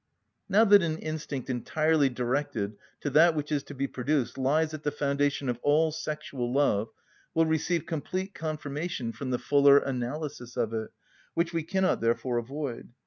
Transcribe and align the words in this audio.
Now 0.49 0.65
that 0.65 0.81
an 0.81 0.97
instinct 0.97 1.47
entirely 1.47 2.09
directed 2.09 2.75
to 3.01 3.11
that 3.11 3.35
which 3.35 3.51
is 3.51 3.61
to 3.65 3.75
be 3.75 3.85
produced 3.85 4.35
lies 4.35 4.73
at 4.73 4.81
the 4.81 4.89
foundation 4.89 5.47
of 5.47 5.59
all 5.61 5.91
sexual 5.91 6.51
love 6.51 6.89
will 7.35 7.45
receive 7.45 7.85
complete 7.85 8.33
confirmation 8.33 9.11
from 9.11 9.29
the 9.29 9.37
fuller 9.37 9.77
analysis 9.77 10.57
of 10.57 10.73
it, 10.73 10.89
which 11.35 11.53
we 11.53 11.61
cannot 11.61 12.01
therefore 12.01 12.39
avoid. 12.39 12.89